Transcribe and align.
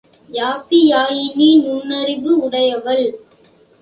யாப்பியாயினி 0.29 1.49
நுண்ணறிவு 1.61 2.31
உடையவள். 2.39 3.05